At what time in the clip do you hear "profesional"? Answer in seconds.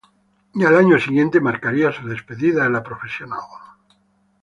2.81-3.41